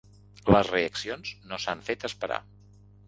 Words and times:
Les 0.53 0.71
reaccions 0.75 1.35
no 1.51 1.59
s’han 1.67 1.85
fet 1.91 2.07
esperar. 2.11 2.41